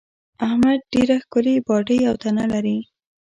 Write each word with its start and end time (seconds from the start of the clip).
احمد 0.45 0.79
ډېره 0.93 1.15
ښکلې 1.23 1.55
باډۍ 1.67 1.99
او 2.09 2.15
تنه 2.23 2.45
لري. 2.53 2.77